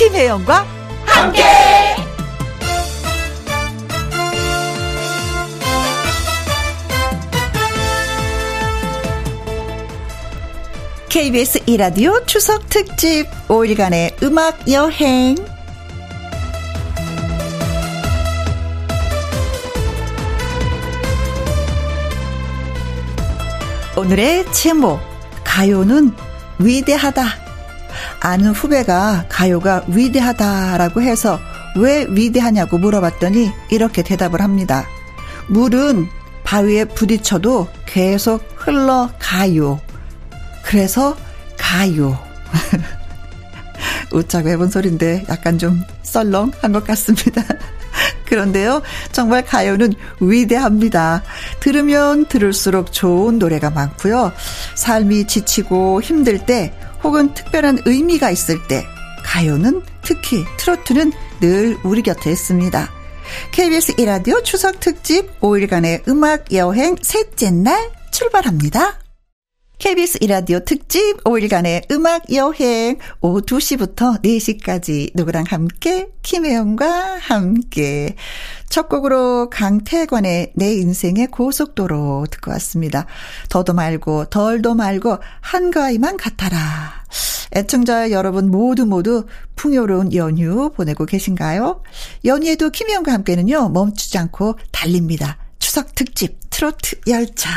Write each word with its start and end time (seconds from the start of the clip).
김혜영과 0.00 0.64
함께. 1.04 1.42
KBS 11.10 11.64
이라디오 11.66 12.24
추석 12.24 12.66
특집 12.70 13.26
5일간의 13.48 14.22
음악 14.22 14.72
여행. 14.72 15.36
오늘의 23.98 24.50
제목, 24.50 24.98
가요는 25.44 26.14
위대하다. 26.58 27.49
아는 28.20 28.52
후배가 28.52 29.26
가요가 29.28 29.82
위대하다라고 29.88 31.02
해서 31.02 31.40
왜 31.76 32.06
위대하냐고 32.08 32.78
물어봤더니 32.78 33.50
이렇게 33.70 34.02
대답을 34.02 34.40
합니다. 34.40 34.86
물은 35.48 36.06
바위에 36.44 36.84
부딪혀도 36.84 37.68
계속 37.86 38.42
흘러가요. 38.56 39.80
그래서 40.62 41.16
가요. 41.56 42.18
웃자고 44.12 44.48
해본 44.48 44.70
소리인데 44.70 45.24
약간 45.28 45.58
좀 45.58 45.82
썰렁한 46.02 46.72
것 46.72 46.84
같습니다. 46.84 47.42
그런데요, 48.26 48.82
정말 49.10 49.44
가요는 49.44 49.92
위대합니다. 50.20 51.22
들으면 51.58 52.26
들을수록 52.26 52.92
좋은 52.92 53.38
노래가 53.38 53.70
많고요. 53.70 54.32
삶이 54.76 55.26
지치고 55.26 56.00
힘들 56.00 56.38
때 56.46 56.72
혹은 57.02 57.34
특별한 57.34 57.80
의미가 57.86 58.30
있을 58.30 58.66
때 58.68 58.84
가요는 59.24 59.82
특히 60.02 60.44
트로트는 60.58 61.12
늘 61.40 61.78
우리 61.84 62.02
곁에 62.02 62.30
있습니다. 62.30 62.90
KBS 63.52 63.94
이라디오 63.98 64.42
추석 64.42 64.80
특집 64.80 65.40
5일간의 65.40 66.06
음악 66.08 66.52
여행 66.52 66.96
셋째 67.00 67.50
날 67.50 67.90
출발합니다. 68.10 68.99
KBS 69.80 70.18
이라디오 70.20 70.60
특집 70.60 71.24
5일간의 71.24 71.90
음악 71.90 72.30
여행 72.34 72.98
오후 73.22 73.40
2시부터 73.40 74.22
4시까지 74.22 75.12
누구랑 75.14 75.44
함께 75.48 76.08
김혜영과 76.20 77.16
함께 77.18 78.14
첫 78.68 78.90
곡으로 78.90 79.48
강태관의 79.48 80.52
내 80.54 80.74
인생의 80.74 81.28
고속도로 81.28 82.26
듣고 82.30 82.50
왔습니다. 82.50 83.06
더도 83.48 83.72
말고 83.72 84.26
덜도 84.26 84.74
말고 84.74 85.16
한가위만 85.40 86.18
같아라. 86.18 87.02
애청자 87.56 88.10
여러분 88.10 88.50
모두 88.50 88.84
모두 88.84 89.24
풍요로운 89.56 90.14
연휴 90.14 90.70
보내고 90.72 91.06
계신가요? 91.06 91.82
연휴에도 92.26 92.68
김혜영과 92.68 93.14
함께는요 93.14 93.70
멈추지 93.70 94.18
않고 94.18 94.58
달립니다. 94.72 95.38
추석 95.58 95.94
특집 95.94 96.38
트로트 96.50 96.96
열차. 97.06 97.50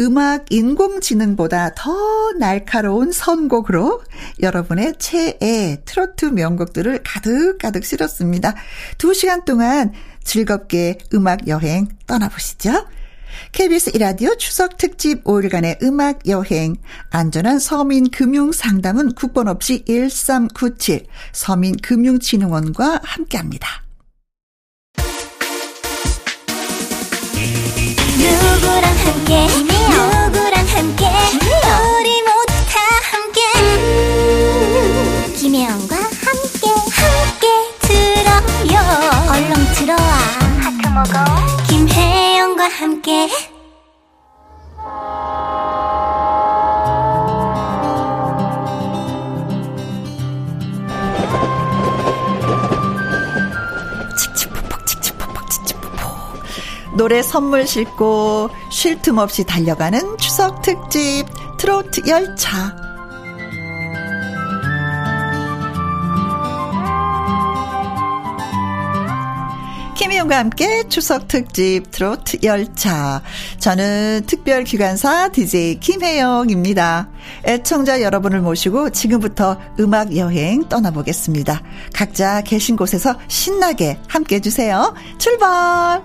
음악 0.00 0.46
인공지능보다 0.50 1.74
더 1.74 1.92
날카로운 2.38 3.12
선곡으로 3.12 4.02
여러분의 4.40 4.94
최애 4.98 5.82
트로트 5.84 6.26
명곡들을 6.26 7.02
가득가득 7.04 7.84
실었습니다. 7.84 8.54
두 8.96 9.12
시간 9.12 9.44
동안 9.44 9.92
즐겁게 10.24 10.96
음악 11.12 11.48
여행 11.48 11.88
떠나보시죠. 12.06 12.86
KBS 13.52 13.92
이라디오 13.94 14.34
추석 14.36 14.78
특집 14.78 15.22
5일간의 15.24 15.82
음악 15.82 16.26
여행 16.26 16.76
안전한 17.10 17.58
서민 17.58 18.10
금융 18.10 18.52
상담은 18.52 19.12
국번 19.12 19.48
없이 19.48 19.84
1397 19.86 21.04
서민금융진흥원과 21.32 23.00
함께합니다. 23.04 23.89
김혜영과 41.68 42.68
함께. 42.68 43.28
노래 56.98 57.22
선물 57.22 57.66
싣고 57.66 58.50
쉴 58.70 59.00
틈 59.00 59.16
없이 59.16 59.44
달려가는 59.44 60.18
추석 60.18 60.60
특집 60.60 61.24
트로트 61.56 62.02
열차. 62.08 62.89
김희용과 70.00 70.38
함께 70.38 70.88
추석 70.88 71.28
특집 71.28 71.90
트로트 71.90 72.38
열차. 72.42 73.20
저는 73.58 74.22
특별 74.26 74.64
기관사 74.64 75.28
DJ 75.28 75.78
김혜영입니다. 75.78 77.10
애청자 77.44 78.00
여러분을 78.00 78.40
모시고 78.40 78.90
지금부터 78.90 79.58
음악 79.78 80.16
여행 80.16 80.66
떠나보겠습니다. 80.70 81.62
각자 81.92 82.40
계신 82.40 82.76
곳에서 82.76 83.14
신나게 83.28 83.98
함께 84.08 84.36
해주세요. 84.36 84.94
출발! 85.18 86.02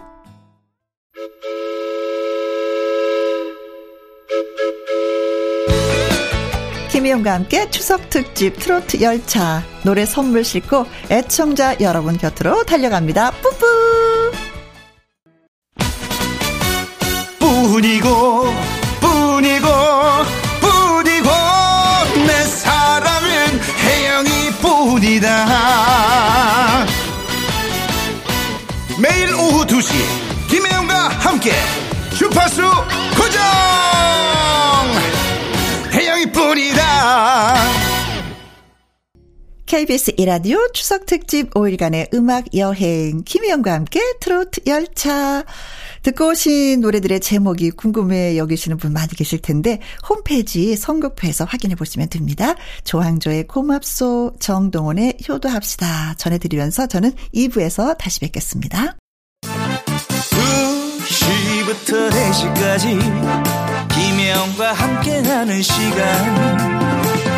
김희영과 6.91 7.33
함께 7.33 7.69
추석 7.71 8.09
특집 8.09 8.59
트로트 8.59 9.01
열차 9.01 9.63
노래 9.83 10.05
선물 10.05 10.43
싣고 10.43 10.85
애청자 11.09 11.77
여러분 11.79 12.17
곁으로 12.17 12.63
달려갑니다. 12.63 13.31
뿌뿌 13.31 13.84
뿐이고 17.85 18.24
KBS 39.75 40.13
이라디오 40.15 40.57
추석 40.71 41.05
특집 41.05 41.53
5일간의 41.53 42.13
음악 42.13 42.45
여행 42.55 43.23
김혜영과 43.25 43.73
함께 43.73 43.99
트로트 44.21 44.61
열차 44.67 45.43
듣고 46.01 46.29
오신 46.29 46.79
노래들의 46.79 47.19
제목이 47.19 47.71
궁금해 47.71 48.37
여기시는 48.37 48.77
분 48.77 48.93
많이 48.93 49.09
계실 49.09 49.41
텐데 49.41 49.81
홈페이지 50.07 50.77
선곡표에서 50.77 51.43
확인해 51.43 51.75
보시면 51.75 52.07
됩니다. 52.07 52.55
조항조의 52.85 53.47
고맙소 53.47 54.37
정동원의 54.39 55.17
효도합시다 55.27 56.13
전해드리면서 56.19 56.87
저는 56.87 57.11
2부에서 57.33 57.97
다시 57.97 58.21
뵙겠습니다. 58.21 58.95
2시부터 61.03 62.11
4시까지 62.11 62.97
김혜영과 63.93 64.71
함께하는 64.71 65.61
시간 65.61 66.94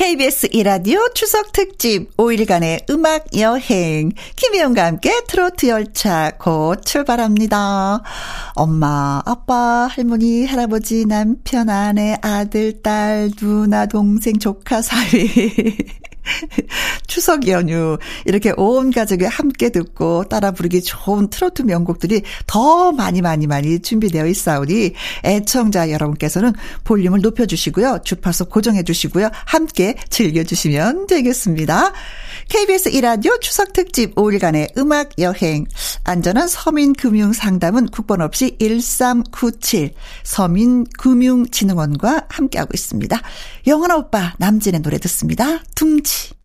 KBS 0.00 0.48
이라디오 0.52 0.98
추석 1.12 1.52
특집 1.52 2.16
5일간의 2.16 2.88
음악 2.88 3.26
여행 3.38 4.12
김혜영과 4.34 4.86
함께 4.86 5.12
트로트 5.28 5.68
열차 5.68 6.30
곧 6.38 6.82
출발합니다. 6.86 8.00
엄마, 8.54 9.20
아빠, 9.26 9.88
할머니, 9.90 10.46
할아버지, 10.46 11.04
남편, 11.04 11.68
아내, 11.68 12.16
아들, 12.22 12.80
딸, 12.80 13.30
누나, 13.38 13.84
동생, 13.84 14.38
조카, 14.38 14.80
사위 14.80 15.28
추석 17.20 17.48
연휴 17.48 17.98
이렇게 18.24 18.54
온 18.56 18.90
가족이 18.90 19.26
함께 19.26 19.68
듣고 19.68 20.24
따라 20.24 20.52
부르기 20.52 20.80
좋은 20.80 21.28
트로트 21.28 21.60
명곡들이 21.60 22.22
더 22.46 22.92
많이 22.92 23.20
많이 23.20 23.46
많이 23.46 23.78
준비되어 23.78 24.26
있사오니 24.26 24.94
애청자 25.22 25.90
여러분께서는 25.90 26.54
볼륨을 26.84 27.20
높여주시고요. 27.20 27.98
주파수 28.04 28.46
고정해주시고요. 28.46 29.28
함께 29.44 29.96
즐겨주시면 30.08 31.08
되겠습니다. 31.08 31.92
KBS 32.48 32.88
이라디오 32.88 33.38
추석 33.38 33.74
특집 33.74 34.14
5일간의 34.14 34.78
음악 34.78 35.10
여행. 35.18 35.66
안전한 36.04 36.48
서민 36.48 36.94
금융 36.94 37.34
상담은 37.34 37.88
국번 37.88 38.22
없이 38.22 38.56
1397 38.58 39.90
서민금융진흥원과 40.24 42.28
함께하고 42.30 42.70
있습니다. 42.72 43.20
영원아 43.66 43.96
오빠 43.96 44.32
남진의 44.38 44.80
노래 44.80 44.96
듣습니다. 44.96 45.58
둥지. 45.74 46.39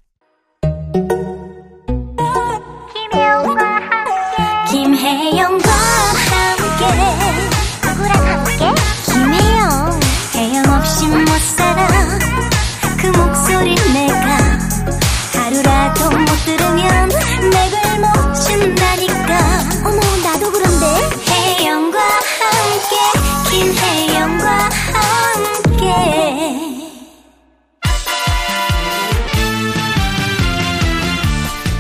영과 5.38 5.65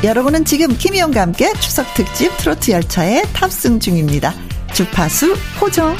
여러분은 0.06 0.46
지금 0.46 0.68
김희영과 0.78 1.20
함께 1.20 1.52
추석 1.54 1.92
특집 1.96 2.32
트로트 2.38 2.70
열차에 2.70 3.24
탑승 3.34 3.80
중입니다. 3.80 4.36
주파수 4.72 5.34
호정. 5.60 5.96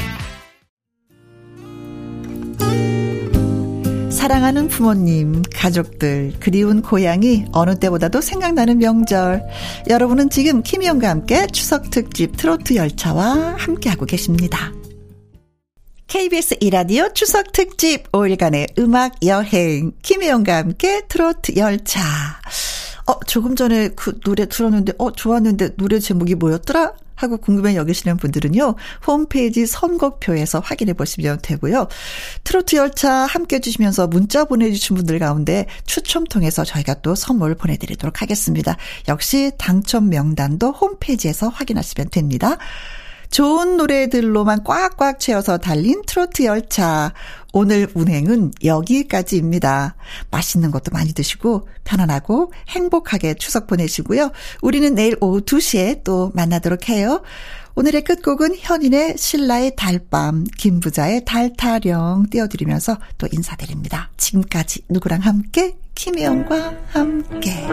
사랑하는 4.12 4.68
부모님, 4.68 5.42
가족들, 5.52 6.34
그리운 6.40 6.84
고향이 6.84 7.46
어느 7.52 7.80
때보다도 7.80 8.22
생각나는 8.22 8.78
명절. 8.78 9.44
여러분은 9.90 10.30
지금 10.30 10.62
김희영과 10.62 11.10
함께 11.10 11.48
추석 11.48 11.90
특집 11.90 12.38
트로트 12.38 12.76
열차와 12.76 13.56
함께하고 13.58 14.06
계십니다. 14.06 14.72
KBS 16.06 16.58
이라디오 16.60 17.12
추석 17.14 17.52
특집 17.52 18.12
5일간의 18.12 18.78
음악 18.78 19.16
여행 19.26 19.94
김혜영과 20.04 20.58
함께 20.58 21.02
트로트 21.08 21.56
열차. 21.58 22.02
어, 23.08 23.20
조금 23.28 23.56
전에 23.56 23.90
그 23.90 24.20
노래 24.22 24.48
들었는데, 24.48 24.94
어, 24.98 25.12
좋았는데 25.12 25.76
노래 25.76 26.00
제목이 26.00 26.36
뭐였더라? 26.36 26.94
하고 27.16 27.38
궁금해 27.38 27.76
여기시는 27.76 28.18
분들은요, 28.18 28.76
홈페이지 29.08 29.66
선곡표에서 29.66 30.60
확인해 30.60 30.94
보시면 30.94 31.40
되고요. 31.42 31.88
트로트 32.44 32.76
열차 32.76 33.26
함께 33.26 33.56
해주시면서 33.58 34.08
문자 34.08 34.44
보내주신 34.44 34.98
분들 34.98 35.20
가운데 35.20 35.66
추첨 35.86 36.26
통해서 36.26 36.64
저희가 36.66 36.96
또 36.96 37.16
선물 37.16 37.56
보내드리도록 37.56 38.22
하겠습니다. 38.22 38.76
역시 39.08 39.52
당첨 39.58 40.10
명단도 40.10 40.72
홈페이지에서 40.72 41.48
확인하시면 41.50 42.10
됩니다. 42.10 42.58
좋은 43.36 43.76
노래들로만 43.76 44.64
꽉꽉 44.64 45.20
채워서 45.20 45.58
달린 45.58 46.02
트로트 46.08 46.46
열차. 46.46 47.12
오늘 47.52 47.90
운행은 47.94 48.54
여기까지입니다. 48.64 49.98
맛있는 50.32 50.72
것도 50.72 50.92
많이 50.94 51.12
드시고 51.12 51.68
편안하고 51.84 52.54
행복하게 52.70 53.34
추석 53.34 53.68
보내시고요. 53.68 54.32
우리는 54.62 54.96
내일 54.96 55.18
오후 55.20 55.42
2시에 55.42 56.06
또 56.06 56.32
만나도록 56.34 56.88
해요. 56.88 57.24
오늘의 57.76 58.06
끝곡은 58.06 58.56
현인의 58.58 59.18
신라의 59.18 59.76
달밤, 59.76 60.46
김부자의 60.58 61.26
달타령 61.26 62.28
띄워드리면서 62.30 62.98
또 63.18 63.28
인사드립니다. 63.30 64.12
지금까지 64.16 64.84
누구랑 64.88 65.20
함께? 65.20 65.76
김혜영과 65.94 66.74
함께. 66.88 67.68